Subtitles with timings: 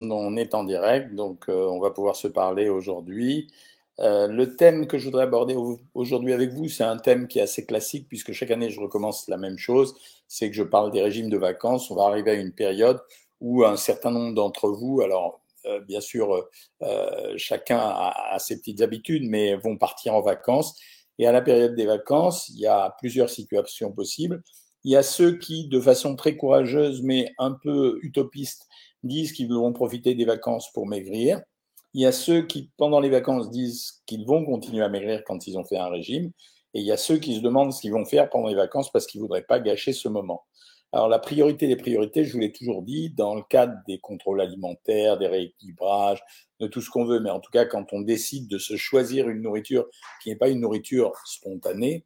[0.00, 3.48] on est en direct, donc euh, on va pouvoir se parler aujourd'hui.
[3.98, 5.56] Euh, le thème que je voudrais aborder
[5.94, 9.28] aujourd'hui avec vous, c'est un thème qui est assez classique puisque chaque année je recommence
[9.28, 9.94] la même chose,
[10.26, 11.90] c'est que je parle des régimes de vacances.
[11.90, 13.00] On va arriver à une période
[13.40, 16.48] où un certain nombre d'entre vous, alors euh, bien sûr
[17.36, 20.78] chacun a, a, ses petites habitudes, mais vont partir en vacances.
[21.18, 24.42] Et à la période des vacances, il y a plusieurs situations possibles.
[24.84, 28.66] Il y a ceux qui, de façon très courageuse mais un peu utopiste,
[29.02, 31.40] disent qu'ils vont profiter des vacances pour maigrir.
[31.94, 35.46] Il y a ceux qui, pendant les vacances, disent qu'ils vont continuer à maigrir quand
[35.46, 36.30] ils ont fait un régime.
[36.74, 38.92] Et il y a ceux qui se demandent ce qu'ils vont faire pendant les vacances
[38.92, 40.44] parce qu'ils ne voudraient pas gâcher ce moment.
[40.92, 44.40] Alors la priorité des priorités, je vous l'ai toujours dit, dans le cadre des contrôles
[44.40, 46.20] alimentaires, des rééquilibrages,
[46.58, 49.28] de tout ce qu'on veut, mais en tout cas quand on décide de se choisir
[49.28, 49.86] une nourriture
[50.22, 52.04] qui n'est pas une nourriture spontanée,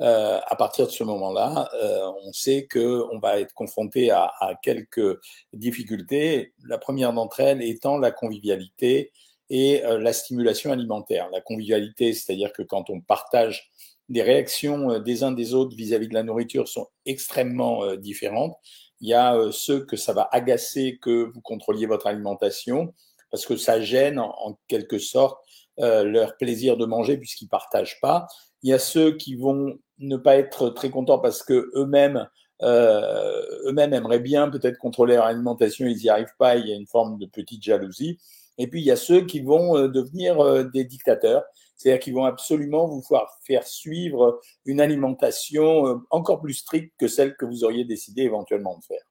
[0.00, 4.54] euh, à partir de ce moment-là, euh, on sait qu'on va être confronté à, à,
[4.62, 5.18] quelques
[5.52, 6.54] difficultés.
[6.64, 9.12] La première d'entre elles étant la convivialité
[9.50, 11.28] et euh, la stimulation alimentaire.
[11.32, 13.70] La convivialité, c'est-à-dire que quand on partage
[14.08, 17.96] des réactions euh, des uns des autres vis-à-vis -vis de la nourriture sont extrêmement euh,
[17.96, 18.56] différentes.
[19.00, 22.94] Il y a ceux que ça va agacer que vous contrôliez votre alimentation
[23.30, 25.38] parce que ça gêne en, en quelque sorte
[25.78, 28.26] leur plaisir de manger puisqu'ils partagent pas.
[28.62, 32.28] Il y a ceux qui vont ne pas être très contents parce que eux-mêmes
[32.62, 36.76] euh, eux-mêmes aimeraient bien peut-être contrôler leur alimentation, ils n'y arrivent pas, il y a
[36.76, 38.18] une forme de petite jalousie.
[38.58, 41.44] Et puis il y a ceux qui vont euh, devenir euh, des dictateurs,
[41.80, 43.02] c'est-à-dire qu'ils vont absolument vous
[43.42, 48.76] faire suivre une alimentation euh, encore plus stricte que celle que vous auriez décidé éventuellement
[48.76, 49.02] de faire.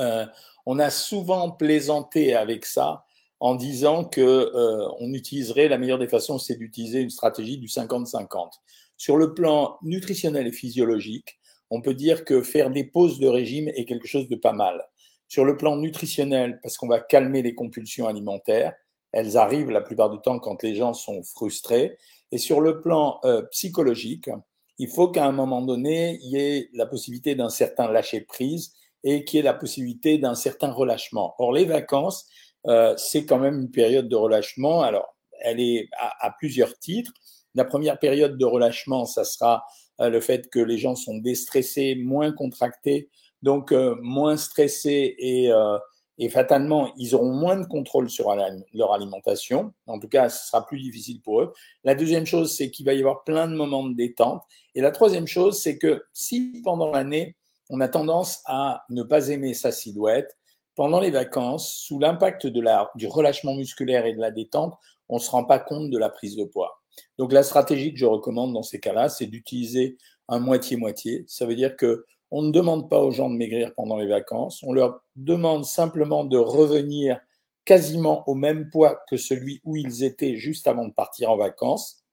[0.00, 0.26] Euh,
[0.66, 3.04] on a souvent plaisanté avec ça
[3.40, 8.50] en disant que euh, utiliserait la meilleure des façons, c'est d'utiliser une stratégie du 50-50.
[8.96, 11.38] Sur le plan nutritionnel et physiologique,
[11.70, 14.86] on peut dire que faire des pauses de régime est quelque chose de pas mal.
[15.28, 18.72] Sur le plan nutritionnel, parce qu'on va calmer les compulsions alimentaires,
[19.12, 21.98] elles arrivent la plupart du temps quand les gens sont frustrés.
[22.32, 24.30] Et sur le plan euh, psychologique,
[24.78, 29.24] il faut qu'à un moment donné, il y ait la possibilité d'un certain lâcher-prise et
[29.24, 31.34] qu'il y ait la possibilité d'un certain relâchement.
[31.38, 32.26] Or, les vacances,
[32.68, 34.82] euh, c'est quand même une période de relâchement.
[34.82, 37.12] Alors, elle est à, plusieurs titres.
[37.54, 39.64] La première période de relâchement, ça sera
[40.00, 43.08] euh, le fait que les gens sont déstressés, moins contractés,
[43.42, 45.78] donc euh, moins stressés et, euh,
[46.18, 48.34] et, fatalement, ils auront moins de contrôle sur
[48.74, 49.72] leur alimentation.
[49.86, 51.52] En tout cas, ce sera plus difficile pour eux.
[51.84, 54.42] La deuxième chose, c'est qu'il va y avoir plein de moments de détente.
[54.74, 57.36] Et la troisième chose, c'est que si pendant l'année,
[57.70, 60.36] on a tendance à ne pas aimer sa silhouette,
[60.76, 64.74] pendant les vacances, sous l'impact du relâchement musculaire et de la détente,
[65.08, 66.82] on ne se rend pas compte de la prise de poids.
[67.18, 69.96] Donc la stratégie que je recommande dans ces cas-là, c'est d'utiliser
[70.28, 71.24] un moitié-moitié.
[71.26, 74.62] Ça veut dire que on ne demande pas aux gens de maigrir pendant les vacances,
[74.64, 77.20] on leur demande simplement de revenir
[77.64, 82.04] quasiment au même poids que celui où ils étaient juste avant de partir en vacances.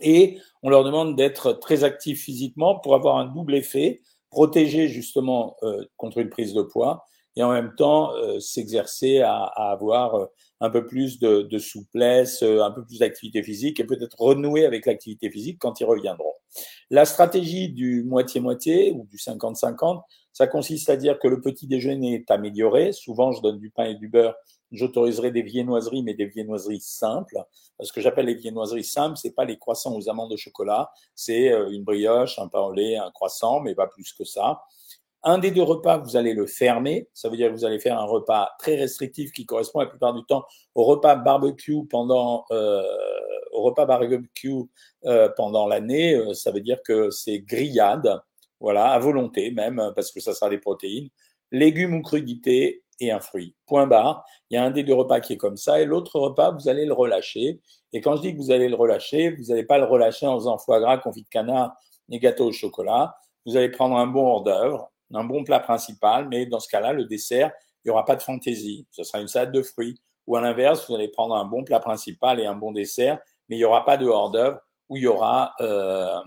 [0.00, 5.56] Et on leur demande d'être très actifs physiquement pour avoir un double effet, protéger justement
[5.62, 7.06] euh, contre une prise de poids
[7.38, 10.26] et en même temps euh, s'exercer à, à, avoir euh,
[10.60, 14.66] un peu plus de, de souplesse, euh, un peu plus d'activité physique et peut-être renouer
[14.66, 16.32] avec l'activité physique quand ils reviendront.
[16.90, 22.14] La stratégie du moitié-moitié ou du 50-50, ça consiste à dire que le petit déjeuner
[22.14, 22.92] est amélioré.
[22.92, 24.34] Souvent, je donne du pain et du beurre.
[24.72, 27.38] J'autoriserai des viennoiseries, mais des viennoiseries simples.
[27.80, 30.90] Ce que j'appelle les viennoiseries simples, c'est pas les croissants aux amandes de chocolat.
[31.14, 34.60] C'est une brioche, un pain au lait, un croissant, mais pas plus que ça.
[35.24, 37.08] Un des deux repas, vous allez le fermer.
[37.12, 40.14] Ça veut dire que vous allez faire un repas très restrictif qui correspond la plupart
[40.14, 42.82] du temps au repas barbecue pendant euh,
[43.52, 44.52] au repas barbecue
[45.06, 46.14] euh, pendant l'année.
[46.14, 48.20] Euh, ça veut dire que c'est grillade,
[48.60, 51.08] voilà, à volonté même, parce que ça sera des protéines,
[51.50, 53.54] légumes ou crudités et un fruit.
[53.66, 54.24] Point barre.
[54.50, 56.68] Il y a un des deux repas qui est comme ça et l'autre repas, vous
[56.68, 57.60] allez le relâcher.
[57.92, 60.38] Et quand je dis que vous allez le relâcher, vous n'allez pas le relâcher en
[60.38, 61.74] faisant foie gras, confit de canard
[62.10, 63.16] et gâteau au chocolat.
[63.46, 66.92] Vous allez prendre un bon hors d'œuvre, un bon plat principal, mais dans ce cas-là,
[66.92, 67.50] le dessert,
[67.84, 68.86] il n'y aura pas de fantaisie.
[68.90, 70.00] Ce sera une salade de fruits.
[70.26, 73.18] Ou à l'inverse, vous allez prendre un bon plat principal et un bon dessert,
[73.48, 76.18] mais il n'y aura pas de hors-d'œuvre où il y aura euh,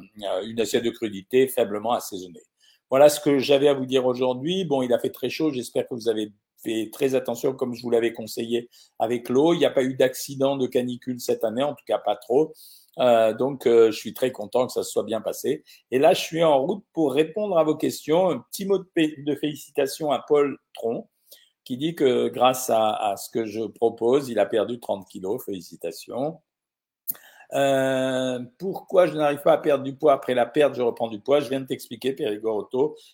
[0.45, 2.43] une assiette de crudité faiblement assaisonnée.
[2.89, 4.65] Voilà ce que j'avais à vous dire aujourd'hui.
[4.65, 5.51] Bon, il a fait très chaud.
[5.51, 6.33] J'espère que vous avez
[6.63, 8.69] fait très attention, comme je vous l'avais conseillé,
[8.99, 9.53] avec l'eau.
[9.53, 12.53] Il n'y a pas eu d'accident de canicule cette année, en tout cas pas trop.
[12.99, 15.63] Euh, donc, euh, je suis très content que ça se soit bien passé.
[15.91, 18.29] Et là, je suis en route pour répondre à vos questions.
[18.29, 21.07] Un petit mot de, félicitations à Paul Tron,
[21.63, 25.43] qui dit que grâce à, ce que je propose, il a perdu 30 kilos.
[25.45, 26.41] Félicitations.
[27.53, 31.19] Euh, pourquoi je n'arrive pas à perdre du poids après la perte, je reprends du
[31.19, 32.69] poids Je viens de t'expliquer, Périgord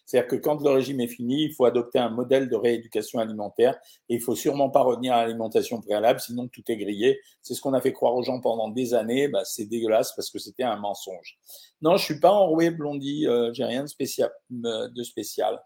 [0.05, 3.79] C'est-à-dire que quand le régime est fini, il faut adopter un modèle de rééducation alimentaire
[4.09, 7.19] et il faut sûrement pas revenir à l'alimentation préalable, sinon tout est grillé.
[7.41, 9.27] C'est ce qu'on a fait croire aux gens pendant des années.
[9.27, 11.37] Bah, c'est dégueulasse parce que c'était un mensonge.
[11.81, 13.25] Non, je suis pas enroué, Blondie.
[13.27, 14.31] Euh, j'ai rien de spécial.
[14.49, 15.59] De spécial.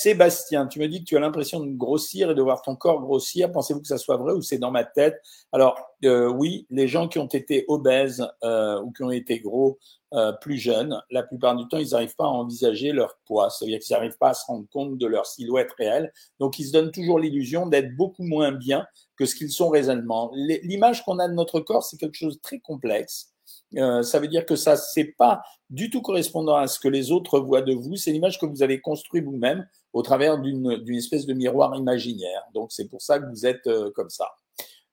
[0.00, 3.00] Sébastien, tu me dis que tu as l'impression de grossir et de voir ton corps
[3.00, 3.50] grossir.
[3.50, 5.20] Pensez-vous que ça soit vrai ou c'est dans ma tête?
[5.50, 9.80] Alors euh, oui, les gens qui ont été obèses euh, ou qui ont été gros
[10.14, 13.50] euh, plus jeunes, la plupart du temps, ils n'arrivent pas à envisager leur poids.
[13.50, 16.12] C'est-à-dire qu'ils n'arrivent pas à se rendre compte de leur silhouette réelle.
[16.38, 18.86] Donc ils se donnent toujours l'illusion d'être beaucoup moins bien
[19.16, 20.30] que ce qu'ils sont réellement.
[20.32, 23.32] L'image qu'on a de notre corps, c'est quelque chose de très complexe.
[23.76, 27.10] Euh, ça veut dire que ça, c'est pas du tout correspondant à ce que les
[27.10, 27.96] autres voient de vous.
[27.96, 32.42] C'est l'image que vous avez construite vous-même au travers d'une espèce de miroir imaginaire.
[32.54, 34.26] Donc, c'est pour ça que vous êtes euh, comme ça.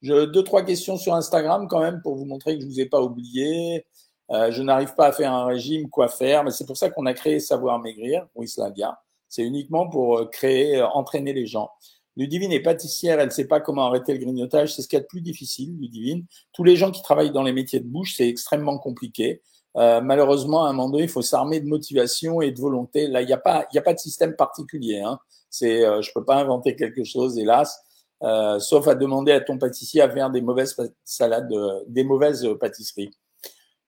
[0.02, 3.02] Deux, trois questions sur Instagram quand même pour vous montrer que je vous ai pas
[3.02, 3.86] oublié.
[4.32, 7.06] Euh, je n'arrive pas à faire un régime, quoi faire, mais c'est pour ça qu'on
[7.06, 8.96] a créé Savoir Maigrir, cela vient.
[9.30, 11.70] C'est uniquement pour créer, entraîner les gens.
[12.18, 14.74] Ludivine est pâtissière, elle ne sait pas comment arrêter le grignotage.
[14.74, 16.26] C'est ce qu'il y a de plus difficile, Ludivine.
[16.54, 19.42] Tous les gens qui travaillent dans les métiers de bouche, c'est extrêmement compliqué.
[19.78, 23.08] Euh, malheureusement, à un moment donné, il faut s'armer de motivation et de volonté.
[23.08, 25.00] Là, il n'y a pas, a pas de système particulier.
[25.00, 25.20] Hein.
[25.50, 27.80] C'est, euh, je peux pas inventer quelque chose, hélas,
[28.24, 32.48] euh, sauf à demander à ton pâtissier à faire des mauvaises salades, euh, des mauvaises
[32.60, 33.12] pâtisseries.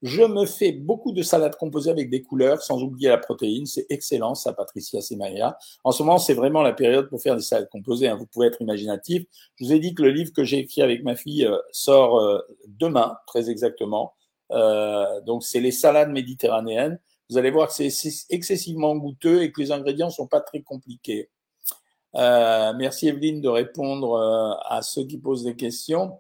[0.04, 3.66] Je me fais beaucoup de salades composées avec des couleurs, sans oublier la protéine.
[3.66, 5.58] C'est excellent, ça, Patricia Semaya.
[5.84, 8.08] En ce moment, c'est vraiment la période pour faire des salades composées.
[8.08, 8.16] Hein.
[8.16, 9.24] Vous pouvez être imaginatif.
[9.56, 12.20] Je vous ai dit que le livre que j'ai écrit avec ma fille euh, sort
[12.20, 14.14] euh, demain, très exactement.
[14.52, 17.00] Euh, donc, c'est les salades méditerranéennes.
[17.32, 21.30] Vous allez voir que c'est excessivement goûteux et que les ingrédients sont pas très compliqués.
[22.14, 26.20] merci Evelyne de répondre à ceux qui posent des questions.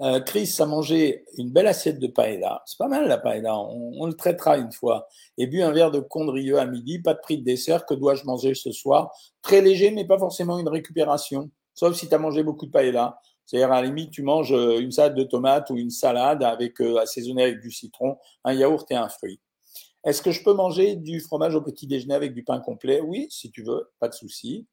[0.00, 2.62] Euh, Chris a mangé une belle assiette de paella.
[2.66, 5.08] C'est pas mal la paella, on, le traitera une fois.
[5.36, 7.84] Et bu un verre de condrieux à midi, pas de prix de dessert.
[7.84, 9.12] Que dois-je manger ce soir?
[9.42, 11.50] Très léger, mais pas forcément une récupération.
[11.74, 13.18] Sauf si tu as mangé beaucoup de paella.
[13.44, 16.80] C'est-à-dire, à la limite, tu manges euh, une salade de tomates ou une salade avec
[16.80, 19.40] euh, assaisonnée avec du citron, un yaourt et un fruit.
[20.04, 23.00] Est-ce que je peux manger du fromage au petit déjeuner avec du pain complet?
[23.00, 24.66] Oui, si tu veux, pas de souci.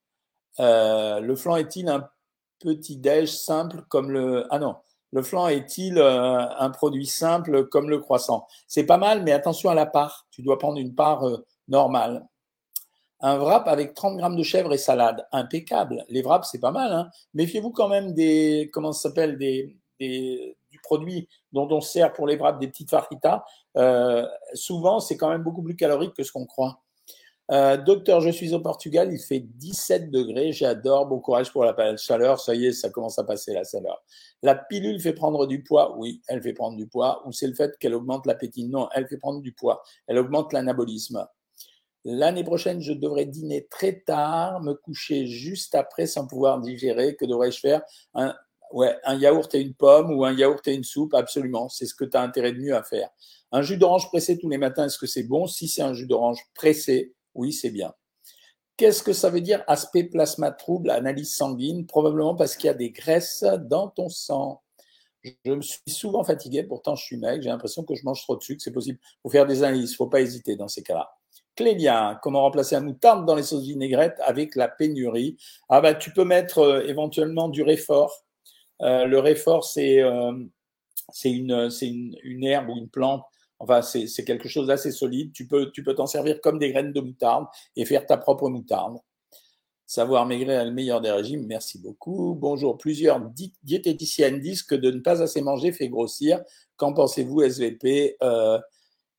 [0.59, 2.07] Euh, le flan est-il un
[2.59, 4.45] petit déj simple comme le...
[4.49, 4.75] Ah non,
[5.15, 8.47] le flan est-il euh, un produit simple comme le croissant?
[8.67, 10.27] C'est pas mal, mais attention à la part.
[10.29, 12.27] Tu dois prendre une part euh, normale.
[13.21, 16.03] Un wrap avec 30 grammes de chèvre et salade, impeccable.
[16.09, 16.91] Les wraps, c'est pas mal.
[16.91, 22.27] Hein Méfiez-vous quand même des, comment ça s'appelle, des, du produit dont on sert pour
[22.27, 23.45] les wraps, des petites fajitas.
[23.77, 26.81] Euh, souvent, c'est quand même beaucoup plus calorique que ce qu'on croit.
[27.51, 31.95] Euh, docteur, je suis au Portugal, il fait 17 degrés, j'adore, bon courage pour la
[31.97, 34.03] chaleur, ça y est, ça commence à passer la chaleur.
[34.41, 37.53] La pilule fait prendre du poids, oui, elle fait prendre du poids, ou c'est le
[37.53, 41.27] fait qu'elle augmente l'appétit, non, elle fait prendre du poids, elle augmente l'anabolisme.
[42.03, 47.25] L'année prochaine, je devrais dîner très tard, me coucher juste après sans pouvoir digérer, que
[47.25, 47.83] devrais-je faire?
[48.15, 48.35] Un,
[48.71, 51.93] ouais, un yaourt et une pomme ou un yaourt et une soupe, absolument, c'est ce
[51.93, 53.09] que tu as intérêt de mieux à faire.
[53.51, 55.45] Un jus d'orange pressé tous les matins, est-ce que c'est bon?
[55.45, 57.93] Si c'est un jus d'orange pressé, oui, c'est bien.
[58.77, 61.85] Qu'est-ce que ça veut dire aspect plasma trouble, analyse sanguine?
[61.85, 64.61] Probablement parce qu'il y a des graisses dans ton sang.
[65.23, 68.35] Je me suis souvent fatigué, pourtant je suis mec, j'ai l'impression que je mange trop
[68.35, 68.99] de sucre, c'est possible.
[69.01, 71.09] Il faut faire des analyses, il faut pas hésiter dans ces cas-là.
[71.55, 75.37] Clélia, comment remplacer la moutarde dans les sauces vinaigrettes avec la pénurie?
[75.69, 78.25] Ah bah tu peux mettre euh, éventuellement du réfort.
[78.81, 80.33] Euh, le réfort, c'est euh,
[81.23, 83.23] une herbe ou une plante
[83.59, 85.31] Enfin, c'est quelque chose d'assez solide.
[85.33, 88.49] Tu peux tu peux t'en servir comme des graines de moutarde et faire ta propre
[88.49, 88.97] moutarde.
[89.85, 91.45] Savoir maigrir est le meilleur des régimes.
[91.45, 92.35] Merci beaucoup.
[92.35, 92.77] Bonjour.
[92.77, 93.21] Plusieurs
[93.63, 96.41] diététiciennes disent que de ne pas assez manger fait grossir.
[96.75, 98.59] Qu'en pensez-vous, SVP euh,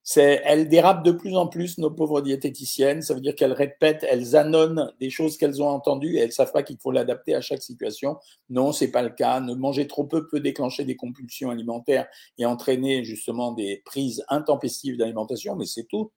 [0.09, 3.03] c'est, elles dérapent de plus en plus, nos pauvres diététiciennes.
[3.03, 6.53] Ça veut dire qu'elles répètent, elles annonnent des choses qu'elles ont entendues et elles savent
[6.53, 8.17] pas qu'il faut l'adapter à chaque situation.
[8.49, 9.41] Non, c'est pas le cas.
[9.41, 12.07] Ne manger trop peu peut déclencher des compulsions alimentaires
[12.39, 16.13] et entraîner justement des prises intempestives d'alimentation, mais c'est tout.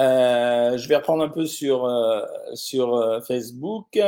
[0.00, 2.22] Euh, je vais reprendre un peu sur, euh,
[2.54, 4.00] sur euh, Facebook.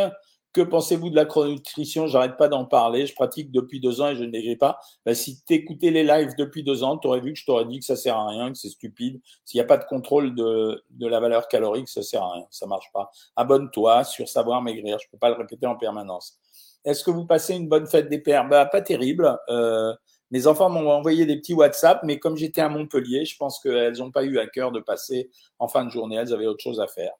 [0.52, 2.06] Que pensez-vous de la chrononutrition?
[2.06, 3.06] J'arrête pas d'en parler.
[3.06, 4.78] Je pratique depuis deux ans et je ne maigris pas.
[5.06, 7.64] Ben, si tu écoutais les lives depuis deux ans, tu aurais vu que je t'aurais
[7.64, 9.20] dit que ça sert à rien, que c'est stupide.
[9.46, 12.46] S'il n'y a pas de contrôle de, de, la valeur calorique, ça sert à rien.
[12.50, 13.10] Ça marche pas.
[13.34, 14.98] Abonne-toi sur Savoir Maigrir.
[14.98, 16.38] Je peux pas le répéter en permanence.
[16.84, 18.46] Est-ce que vous passez une bonne fête des pères?
[18.46, 19.38] Ben, Pas terrible.
[19.48, 19.94] Euh,
[20.32, 23.98] mes enfants m'ont envoyé des petits WhatsApp, mais comme j'étais à Montpellier, je pense qu'elles
[23.98, 26.16] n'ont pas eu à cœur de passer en fin de journée.
[26.16, 27.12] Elles avaient autre chose à faire.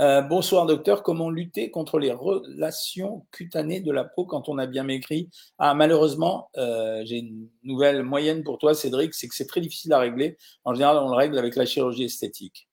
[0.00, 4.66] Euh, bonsoir docteur, comment lutter contre les relations cutanées de la peau quand on a
[4.66, 5.28] bien maigri?
[5.58, 9.92] Ah malheureusement, euh, j'ai une nouvelle moyenne pour toi Cédric, c'est que c'est très difficile
[9.92, 10.38] à régler.
[10.64, 12.66] En général, on le règle avec la chirurgie esthétique.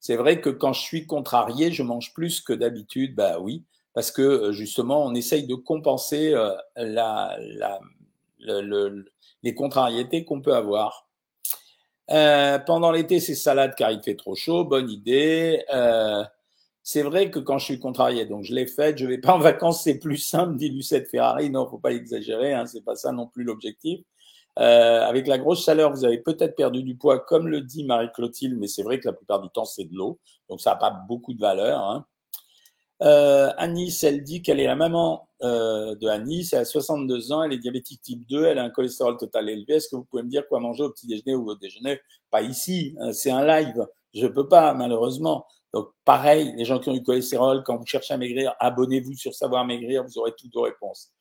[0.00, 3.62] C'est vrai que quand je suis contrarié, je mange plus que d'habitude, bah oui,
[3.94, 6.34] parce que euh, justement, on essaye de compenser
[9.42, 11.06] les contrariétés qu'on peut avoir.
[12.08, 15.64] pendant l'été, c'est salade car il fait trop chaud, bonne idée.
[16.88, 19.40] C'est vrai que quand je suis contrarié, donc je l'ai fait, je vais pas en
[19.40, 21.50] vacances, c'est plus simple, dit Lucette Ferrari.
[21.50, 24.02] Non, faut pas exagérer, hein, c'est pas ça non plus l'objectif.
[24.60, 28.56] Euh, avec la grosse chaleur, vous avez peut-être perdu du poids, comme le dit Marie-Clotilde,
[28.56, 30.92] mais c'est vrai que la plupart du temps, c'est de l'eau, donc ça n'a pas
[31.08, 31.80] beaucoup de valeur.
[31.80, 32.06] Hein.
[33.02, 37.42] Euh, Anis, elle dit qu'elle est la maman euh, de Anis, elle a 62 ans,
[37.42, 39.74] elle est diabétique type 2, elle a un cholestérol total élevé.
[39.74, 41.98] Est-ce que vous pouvez me dire quoi manger au petit déjeuner ou au déjeuner?
[42.30, 45.46] Pas ici, hein, c'est un live, je peux pas malheureusement.
[45.76, 49.34] Donc, pareil, les gens qui ont du cholestérol, quand vous cherchez à maigrir, abonnez-vous sur
[49.34, 51.12] Savoir Maigrir, vous aurez toutes vos réponses.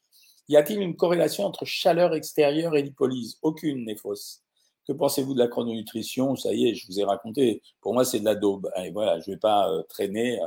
[0.47, 3.37] Y a-t-il une corrélation entre chaleur extérieure et lipolyse?
[3.41, 4.43] Aucune n'est fausse.
[4.87, 6.37] Que pensez-vous de la chrononutrition?
[6.37, 7.61] Ça y est, je vous ai raconté.
[7.81, 8.71] Pour moi, c'est de la daube.
[8.93, 10.39] Voilà, je ne vais pas euh, traîner.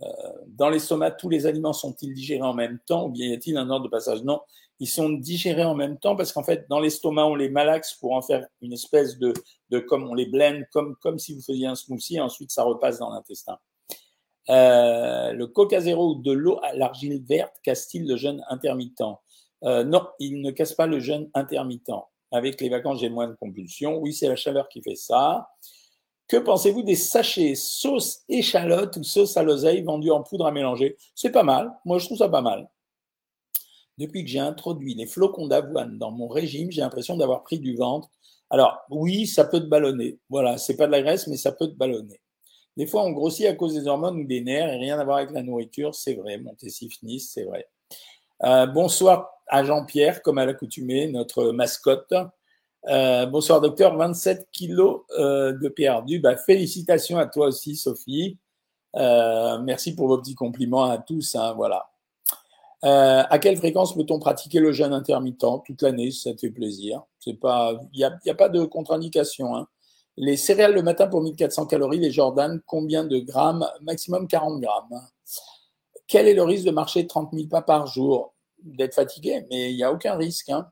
[0.00, 0.06] Euh,
[0.48, 3.70] dans l'estomac, tous les aliments sont-ils digérés en même temps ou bien y a-t-il un
[3.70, 4.24] ordre de passage?
[4.24, 4.40] Non,
[4.80, 8.12] ils sont digérés en même temps parce qu'en fait, dans l'estomac, on les malaxe pour
[8.12, 9.32] en faire une espèce de,
[9.70, 12.64] de comme on les blend, comme, comme si vous faisiez un smoothie, et ensuite ça
[12.64, 13.58] repasse dans l'intestin.
[14.50, 19.02] Euh, le coca zéro ou de l'eau à l'argile verte casse-t-il le jeûne intermittent?
[19.64, 21.92] Euh, Non, il ne casse pas le jeûne intermittent.
[22.30, 23.98] Avec les vacances, j'ai moins de compulsions.
[23.98, 25.48] Oui, c'est la chaleur qui fait ça.
[26.26, 30.96] Que pensez-vous des sachets sauce échalote ou sauce à l'oseille vendus en poudre à mélanger?
[31.14, 31.72] C'est pas mal.
[31.84, 32.68] Moi, je trouve ça pas mal.
[33.98, 37.76] Depuis que j'ai introduit les flocons d'avoine dans mon régime, j'ai l'impression d'avoir pris du
[37.76, 38.10] ventre.
[38.50, 40.18] Alors, oui, ça peut te ballonner.
[40.28, 42.20] Voilà, c'est pas de la graisse, mais ça peut te ballonner.
[42.76, 45.18] Des fois, on grossit à cause des hormones ou des nerfs et rien à voir
[45.18, 46.38] avec la nourriture, c'est vrai.
[46.38, 47.68] Montessif Nice, c'est vrai.
[48.42, 52.12] Euh, bonsoir à Jean-Pierre, comme à l'accoutumée, notre mascotte.
[52.88, 56.18] Euh, bonsoir docteur, 27 kilos euh, de perdu.
[56.18, 58.38] Bah, félicitations à toi aussi, Sophie.
[58.94, 61.36] merci pour vos petits compliments à tous.
[61.36, 61.93] Hein, voilà.
[62.84, 66.10] Euh, à quelle fréquence peut-on pratiquer le jeûne intermittent toute l'année?
[66.10, 67.38] Si ça te fait plaisir il
[67.94, 69.56] n'y a, a, pas de contre-indication.
[69.56, 69.66] Hein.
[70.16, 73.66] Les céréales le matin pour 1400 calories, les Jordan, combien de grammes?
[73.80, 75.00] Maximum 40 grammes.
[76.06, 78.34] Quel est le risque de marcher 30 000 pas par jour?
[78.62, 80.50] D'être fatigué, mais il n'y a aucun risque.
[80.50, 80.68] Hein.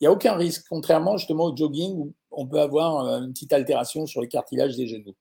[0.00, 3.52] Il n'y a aucun risque, contrairement justement au jogging on peut avoir euh, une petite
[3.52, 5.14] altération sur les cartilages des genoux.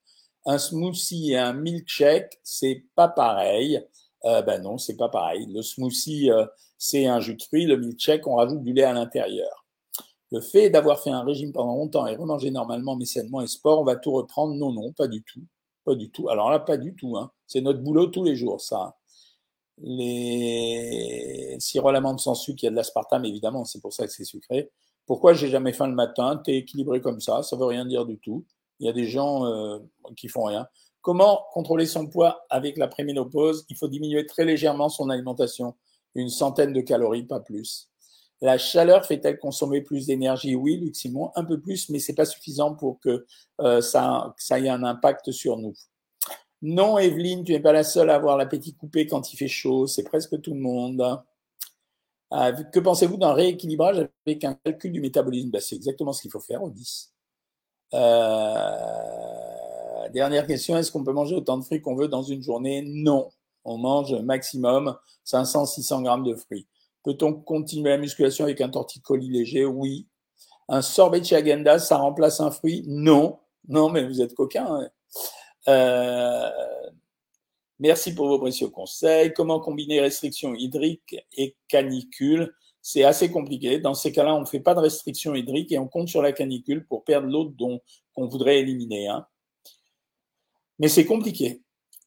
[0.45, 3.83] Un smoothie et un milkshake, c'est pas pareil.
[4.25, 5.47] Euh, ben non, c'est pas pareil.
[5.47, 6.45] Le smoothie, euh,
[6.77, 7.65] c'est un jus de fruits.
[7.65, 9.65] Le milkshake, on rajoute du lait à l'intérieur.
[10.31, 13.79] Le fait d'avoir fait un régime pendant longtemps et remanger normalement, mais sainement et sport,
[13.79, 14.53] on va tout reprendre.
[14.55, 15.41] Non, non, pas du tout.
[15.85, 16.29] Pas du tout.
[16.29, 17.17] Alors là, pas du tout.
[17.17, 17.31] Hein.
[17.47, 18.95] C'est notre boulot tous les jours, ça.
[19.81, 24.11] Les sirop à sans sucre, il y a de l'aspartame, évidemment, c'est pour ça que
[24.11, 24.69] c'est sucré.
[25.05, 26.41] Pourquoi j'ai jamais faim le matin?
[26.43, 28.45] T'es équilibré comme ça, ça veut rien dire du tout.
[28.79, 29.79] Il y a des gens euh,
[30.15, 30.67] qui font rien.
[31.01, 33.65] Comment contrôler son poids avec la préménopause?
[33.69, 35.75] Il faut diminuer très légèrement son alimentation,
[36.15, 37.89] une centaine de calories, pas plus.
[38.41, 40.55] La chaleur fait-elle consommer plus d'énergie?
[40.55, 43.25] Oui, Luc Simon, un peu plus, mais c'est pas suffisant pour que
[43.59, 45.73] euh, ça, ça ait un impact sur nous.
[46.61, 49.87] Non, Evelyne, tu n'es pas la seule à avoir l'appétit coupé quand il fait chaud,
[49.87, 51.21] c'est presque tout le monde.
[52.31, 55.49] Ah, que pensez-vous d'un rééquilibrage avec un calcul du métabolisme?
[55.49, 57.13] Ben, C'est exactement ce qu'il faut faire au 10.
[57.93, 59.48] Euh,
[60.09, 62.83] dernière question, est-ce qu'on peut manger autant de fruits qu'on veut dans une journée?
[62.85, 63.29] Non.
[63.63, 66.67] On mange maximum 500-600 grammes de fruits.
[67.03, 69.65] Peut-on continuer la musculation avec un torticolis léger?
[69.65, 70.07] Oui.
[70.67, 72.83] Un sorbet de ça remplace un fruit?
[72.87, 73.39] Non.
[73.67, 74.65] Non, mais vous êtes coquin.
[74.65, 74.89] Hein.
[75.67, 76.49] Euh,
[77.79, 79.33] merci pour vos précieux conseils.
[79.33, 83.79] Comment combiner restrictions hydriques et canicule C'est assez compliqué.
[83.79, 86.31] Dans ces cas-là, on ne fait pas de restrictions hydriques et on compte sur la
[86.31, 87.53] canicule pour perdre l'eau
[88.13, 89.07] qu'on voudrait éliminer.
[89.07, 89.25] Hein.
[90.79, 91.61] Mais c'est compliqué.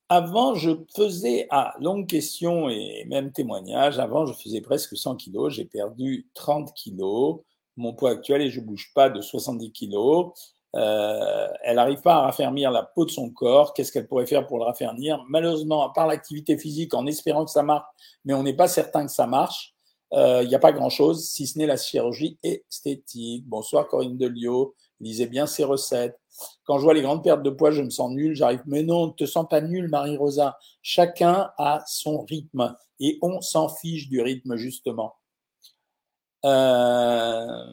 [0.08, 5.54] Avant, je faisais, à longue question et même témoignage, avant, je faisais presque 100 kilos.
[5.54, 7.40] J'ai perdu 30 kilos.
[7.76, 10.32] Mon poids actuel, et je bouge pas, de 70 kilos.
[10.74, 13.72] Euh, elle n'arrive pas à raffermir la peau de son corps.
[13.72, 15.24] Qu'est-ce qu'elle pourrait faire pour le raffermir?
[15.28, 17.86] Malheureusement, à part l'activité physique, en espérant que ça marche,
[18.24, 19.74] mais on n'est pas certain que ça marche,
[20.12, 23.46] il euh, n'y a pas grand-chose, si ce n'est la chirurgie esthétique.
[23.46, 26.18] Bonsoir Corinne Delio, lisez bien ces recettes.
[26.64, 28.62] Quand je vois les grandes pertes de poids, je me sens nul, j'arrive.
[28.66, 30.59] Mais non, ne te sens pas nul, Marie-Rosa.
[30.80, 35.14] Chacun a son rythme et on s'en fiche du rythme, justement.
[36.44, 37.64] Euh,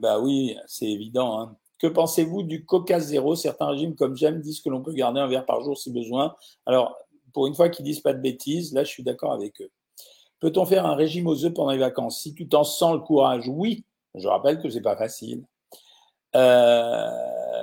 [0.00, 1.40] bah oui, c'est évident.
[1.40, 1.56] Hein.
[1.78, 5.26] Que pensez-vous du Coca Zéro Certains régimes comme j'aime disent que l'on peut garder un
[5.26, 6.34] verre par jour si besoin.
[6.64, 6.96] Alors,
[7.32, 9.70] pour une fois qu'ils disent pas de bêtises, là, je suis d'accord avec eux.
[10.38, 12.20] Peut-on faire un régime aux œufs pendant les vacances?
[12.20, 13.84] Si tu t'en sens le courage, oui.
[14.14, 15.44] Je rappelle que c'est pas facile.
[16.34, 17.08] Euh,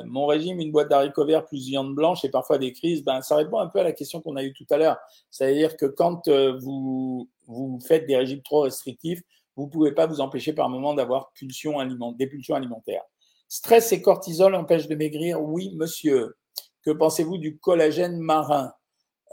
[0.06, 3.36] mon régime, une boîte d'haricots verts plus viande blanche et parfois des crises, ben, ça
[3.36, 4.98] répond un peu à la question qu'on a eue tout à l'heure.
[5.30, 9.22] C'est-à-dire que quand euh, vous, vous faites des régimes trop restrictifs,
[9.56, 13.04] vous ne pouvez pas vous empêcher par moment d'avoir des pulsions alimentaires.
[13.48, 16.38] Stress et cortisol empêchent de maigrir Oui, monsieur.
[16.84, 18.72] Que pensez-vous du collagène marin?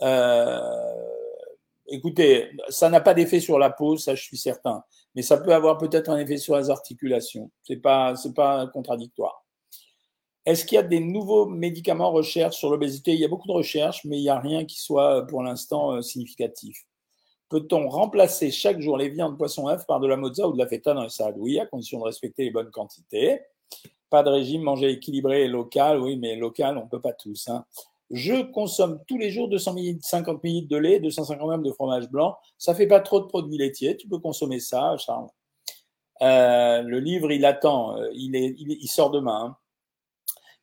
[0.02, 0.60] Euh,
[1.88, 4.82] Écoutez, ça n'a pas d'effet sur la peau, ça je suis certain,
[5.16, 7.50] mais ça peut avoir peut-être un effet sur les articulations.
[7.62, 9.44] C'est pas, c'est pas contradictoire.
[10.44, 13.14] Est-ce qu'il y a des nouveaux médicaments recherche sur l'obésité?
[13.14, 15.94] Il y a beaucoup de recherches, mais il n'y a rien qui soit pour l'instant
[15.94, 16.84] euh, significatif.
[17.48, 20.68] Peut-on remplacer chaque jour les viandes, poissons, œufs par de la mozza ou de la
[20.68, 23.40] feta dans les salades Oui, à condition de respecter les bonnes quantités.
[24.10, 26.00] Pas de régime, manger équilibré et local.
[26.00, 27.48] Oui, mais local, on ne peut pas tous.
[27.48, 27.64] Hein.
[28.10, 32.36] Je consomme tous les jours 250 ml de lait, 250 g de fromage blanc.
[32.56, 33.96] Ça fait pas trop de produits laitiers.
[33.96, 35.28] Tu peux consommer ça, Charles.
[36.22, 37.98] Euh, le livre, il attend.
[37.98, 39.44] Euh, il, est, il, sort demain.
[39.44, 39.56] Hein.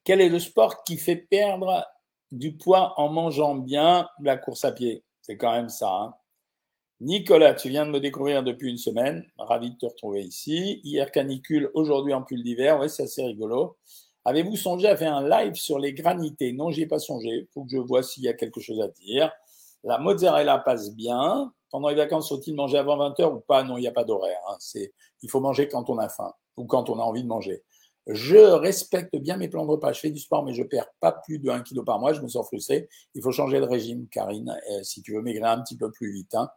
[0.04, 1.86] Quel est le sport qui fait perdre
[2.32, 5.04] du poids en mangeant bien La course à pied?
[5.22, 5.90] C'est quand même ça.
[5.90, 6.16] Hein.
[7.02, 9.26] Nicolas, tu viens de me découvrir depuis une semaine.
[9.38, 10.80] Ravi de te retrouver ici.
[10.86, 12.80] Hier, canicule, aujourd'hui en pull d'hiver.
[12.80, 13.78] Oui, c'est assez rigolo.
[14.26, 16.54] Avez-vous songé à faire un live sur les granités?
[16.54, 17.30] Non, j'y ai pas songé.
[17.30, 19.32] Il faut que je vois s'il y a quelque chose à dire.
[19.84, 21.52] La mozzarella passe bien.
[21.70, 23.64] Pendant les vacances, faut-il manger avant 20h ou pas?
[23.64, 24.40] Non, il n'y a pas d'horaire.
[24.50, 24.56] Hein.
[24.60, 27.64] C'est, il faut manger quand on a faim ou quand on a envie de manger.
[28.08, 29.92] Je respecte bien mes plans de repas.
[29.92, 32.14] Je fais du sport, mais je perds pas plus de 1 kg par mois.
[32.14, 32.88] Je me sens frustré.
[33.16, 36.14] Il faut changer de régime, Karine, euh, si tu veux maigrir un petit peu plus
[36.14, 36.36] vite.
[36.36, 36.50] Hein.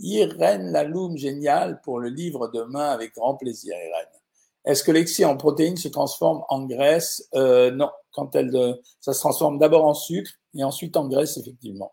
[0.00, 4.21] Irène Laloum, génial pour le livre demain avec grand plaisir, Irène.
[4.64, 7.28] Est-ce que l'excès en protéines se transforme en graisse?
[7.34, 11.92] Euh, Non, quand elle, ça se transforme d'abord en sucre et ensuite en graisse, effectivement.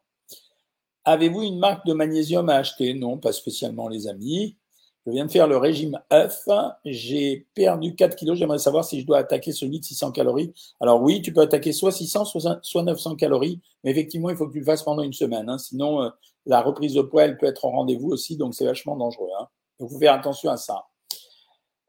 [1.05, 2.93] Avez-vous une marque de magnésium à acheter?
[2.93, 4.57] Non, pas spécialement, les amis.
[5.05, 6.43] Je viens de faire le régime œuf.
[6.85, 8.37] J'ai perdu 4 kilos.
[8.37, 10.53] J'aimerais savoir si je dois attaquer celui de 600 calories.
[10.79, 12.25] Alors oui, tu peux attaquer soit 600,
[12.61, 13.59] soit 900 calories.
[13.83, 15.49] Mais effectivement, il faut que tu le fasses pendant une semaine.
[15.49, 15.57] Hein.
[15.57, 16.09] Sinon, euh,
[16.45, 18.37] la reprise de poids, elle peut être au rendez-vous aussi.
[18.37, 19.29] Donc, c'est vachement dangereux.
[19.39, 19.47] Hein.
[19.79, 20.85] Donc, faut faire attention à ça.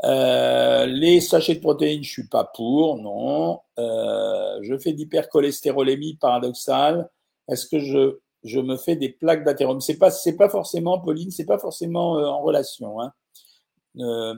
[0.04, 3.60] Euh, les sachets de protéines, je suis pas pour, non.
[3.78, 7.10] Euh, je fais d'hypercholestérolémie paradoxale.
[7.48, 9.80] Est-ce que je, je me fais des plaques d'athérome?
[9.80, 13.00] C'est pas, c'est pas forcément, Pauline, c'est pas forcément euh, en relation.
[13.00, 13.12] Hein.
[13.98, 14.34] Euh,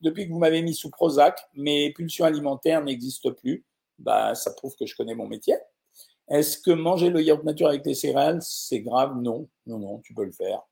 [0.00, 3.66] depuis que vous m'avez mis sous Prozac, mes pulsions alimentaires n'existent plus.
[3.98, 5.56] Bah, ça prouve que je connais mon métier.
[6.28, 9.20] Est-ce que manger le yaourt nature avec les céréales, c'est grave?
[9.20, 10.62] Non, non, non, tu peux le faire.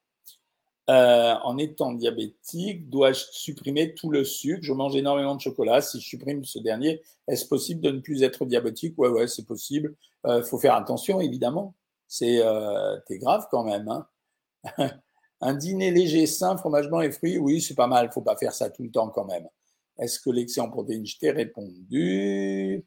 [0.89, 4.63] Euh, en étant diabétique, dois-je supprimer tout le sucre?
[4.63, 5.83] Je mange énormément de chocolat.
[5.83, 8.99] Si je supprime ce dernier, est-ce possible de ne plus être diabétique?
[8.99, 9.95] Ouais, ouais, c'est possible.
[10.25, 11.75] Il euh, faut faire attention, évidemment.
[12.09, 13.89] C'est euh, grave quand même.
[13.89, 14.07] Hein
[15.43, 18.11] Un dîner léger, sain, fromage blanc et fruits, oui, c'est pas mal.
[18.13, 19.47] Faut pas faire ça tout le temps quand même.
[19.99, 22.85] Est-ce que l'excès en protéines Je t'ai répondu.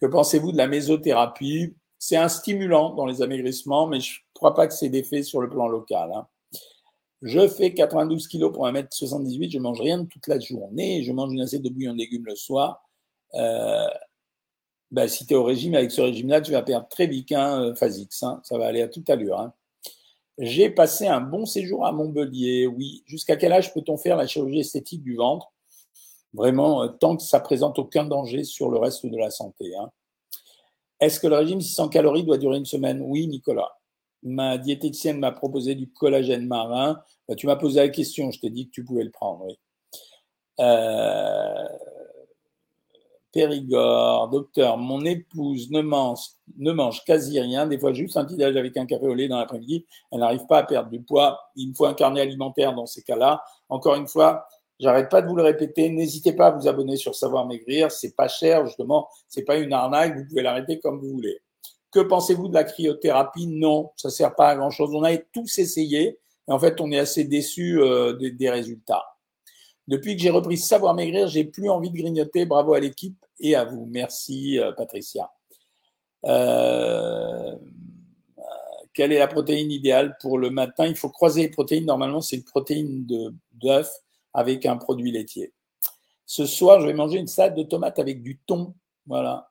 [0.00, 1.74] Que pensez-vous de la mésothérapie?
[1.98, 5.40] C'est un stimulant dans les amaigrissements, mais je ne crois pas que c'est d'effet sur
[5.40, 6.12] le plan local.
[6.14, 6.26] Hein.
[7.22, 11.42] Je fais 92 kilos pour 1m78, je mange rien toute la journée, je mange une
[11.42, 12.82] assiette de bouillon de légumes le soir.
[13.34, 13.88] Euh,
[14.90, 17.62] ben, si tu es au régime, avec ce régime-là, tu vas perdre très vite hein,
[17.62, 18.22] euh, Phasix.
[18.22, 19.38] Hein, ça va aller à toute allure.
[19.38, 19.52] Hein.
[20.38, 23.02] J'ai passé un bon séjour à Montbellier, oui.
[23.06, 25.52] Jusqu'à quel âge peut-on faire la chirurgie esthétique du ventre?
[26.32, 29.76] Vraiment, euh, tant que ça présente aucun danger sur le reste de la santé.
[29.76, 29.90] Hein.
[31.00, 33.02] Est-ce que le régime 600 calories doit durer une semaine?
[33.02, 33.79] Oui, Nicolas
[34.22, 37.00] ma diététicienne m'a proposé du collagène marin.
[37.28, 39.44] Bah, tu m'as posé la question, je t'ai dit que tu pouvais le prendre.
[39.46, 39.58] Oui.
[40.60, 41.68] Euh,
[43.32, 46.18] Périgord, docteur, mon épouse ne mange,
[46.58, 49.28] ne mange quasi rien, des fois juste un petit déj avec un café au lait
[49.28, 49.86] dans l'après-midi.
[50.10, 51.38] Elle n'arrive pas à perdre du poids.
[51.54, 53.42] Il me faut un carnet alimentaire dans ces cas-là.
[53.68, 54.46] Encore une fois,
[54.80, 55.88] j'arrête pas de vous le répéter.
[55.90, 57.92] N'hésitez pas à vous abonner sur Savoir Maigrir.
[57.92, 59.08] C'est pas cher, justement.
[59.28, 60.16] C'est pas une arnaque.
[60.16, 61.40] Vous pouvez l'arrêter comme vous voulez.
[61.90, 64.94] Que pensez-vous de la cryothérapie Non, ça sert pas à grand chose.
[64.94, 69.04] On a tous essayé et en fait, on est assez déçu euh, des, résultats.
[69.86, 72.44] Depuis que j'ai repris Savoir Maigrir, j'ai plus envie de grignoter.
[72.44, 73.86] Bravo à l'équipe et à vous.
[73.90, 75.30] Merci, euh, Patricia.
[76.26, 77.56] Euh,
[78.92, 80.86] quelle est la protéine idéale pour le matin?
[80.86, 81.86] Il faut croiser les protéines.
[81.86, 83.06] Normalement, c'est une protéine
[83.52, 83.88] d'œuf
[84.34, 85.52] avec un produit laitier.
[86.26, 88.74] Ce soir, je vais manger une salade de tomates avec du thon.
[89.06, 89.49] Voilà.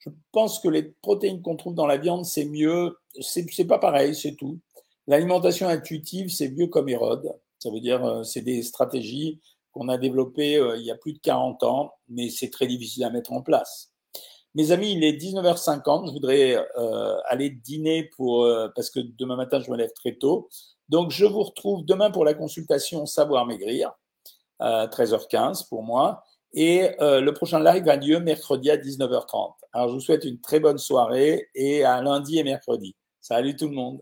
[0.00, 2.98] Je pense que les protéines qu'on trouve dans la viande, c'est mieux.
[3.20, 4.58] C'est pas pareil, c'est tout.
[5.06, 7.32] L'alimentation intuitive, c'est vieux comme Hérode.
[7.58, 9.40] Ça veut dire, euh, c'est des stratégies
[9.72, 13.04] qu'on a développé euh, il y a plus de 40 ans, mais c'est très difficile
[13.04, 13.92] à mettre en place.
[14.54, 16.06] Mes amis, il est 19h50.
[16.06, 20.48] Je voudrais euh, aller dîner pour parce que demain matin je me lève très tôt.
[20.88, 23.92] Donc je vous retrouve demain pour la consultation Savoir maigrir,
[24.60, 26.24] 13h15 pour moi.
[26.52, 29.54] Et le prochain live a lieu mercredi à 19h30.
[29.72, 32.96] Alors je vous souhaite une très bonne soirée et à lundi et mercredi.
[33.20, 34.00] Salut tout le monde.